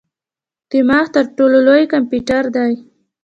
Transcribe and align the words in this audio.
دماغ 0.71 1.05
تر 1.15 1.25
ټولو 1.37 1.57
لوی 1.67 1.83
کمپیوټر 1.93 2.43
دی. 2.55 2.71